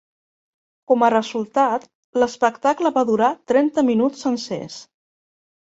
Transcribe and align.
Com 0.91 1.05
a 1.07 1.09
resultat, 1.13 1.85
l'espectacle 2.23 2.93
va 2.99 3.07
durar 3.13 3.31
trenta 3.53 3.89
minuts 3.93 4.27
sencers. 4.29 4.85